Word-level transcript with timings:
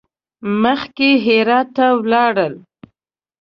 مخکې 0.63 1.09
هرات 1.25 1.67
ته 1.77 1.85
ولاړل. 2.01 2.53